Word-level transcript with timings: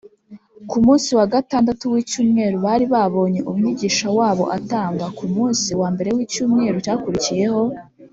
ku 0.69 0.77
munsi 0.85 1.09
wa 1.17 1.25
gatandatu 1.33 1.83
w’icyumweru 1.93 2.55
bari 2.65 2.85
babonye 2.93 3.39
umwigisha 3.49 4.07
wabo 4.17 4.43
atanga; 4.57 5.05
ku 5.17 5.25
munsi 5.35 5.69
wa 5.79 5.87
mbere 5.93 6.09
w’icyumweru 6.15 6.77
cyakurikiyeho, 6.87 7.63